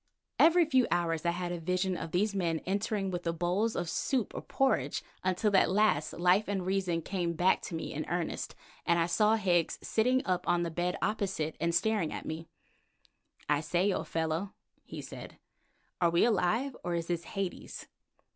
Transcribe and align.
Every 0.39 0.65
few 0.65 0.87
hours 0.89 1.27
I 1.27 1.29
had 1.29 1.51
a 1.51 1.59
vision 1.59 1.95
of 1.95 2.11
these 2.11 2.33
men 2.33 2.57
entering 2.65 3.11
with 3.11 3.21
the 3.21 3.31
bowls 3.31 3.75
of 3.75 3.87
soup 3.87 4.33
or 4.33 4.41
porridge, 4.41 5.03
until 5.23 5.55
at 5.55 5.69
last 5.69 6.13
life 6.13 6.47
and 6.47 6.65
reason 6.65 7.03
came 7.03 7.33
back 7.33 7.61
to 7.61 7.75
me 7.75 7.93
in 7.93 8.07
earnest, 8.09 8.55
and 8.83 8.97
I 8.97 9.05
saw 9.05 9.35
Higgs 9.35 9.77
sitting 9.83 10.25
up 10.25 10.47
on 10.47 10.63
the 10.63 10.71
bed 10.71 10.97
opposite 11.03 11.55
and 11.61 11.75
staring 11.75 12.11
at 12.11 12.25
me. 12.25 12.47
"I 13.47 13.59
say, 13.61 13.93
old 13.93 14.07
fellow," 14.07 14.55
he 14.81 15.03
said, 15.03 15.37
"are 16.01 16.09
we 16.09 16.25
alive, 16.25 16.75
or 16.83 16.95
is 16.95 17.05
this 17.05 17.23
Hades?" 17.23 17.85